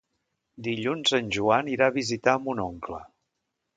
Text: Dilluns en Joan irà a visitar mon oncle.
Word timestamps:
Dilluns 0.67 1.13
en 1.19 1.29
Joan 1.37 1.69
irà 1.75 1.91
a 1.93 1.95
visitar 1.99 2.37
mon 2.47 2.63
oncle. 2.65 3.03